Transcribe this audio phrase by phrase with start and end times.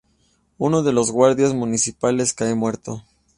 [0.57, 3.03] Uno de los guardias municipales cae muerto.